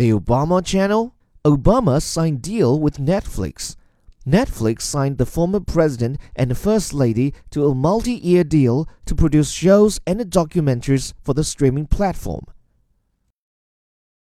[0.00, 1.14] The Obama Channel?
[1.44, 3.76] Obama signed deal with Netflix.
[4.26, 10.00] Netflix signed the former president and first lady to a multi-year deal to produce shows
[10.06, 12.46] and documentaries for the streaming platform.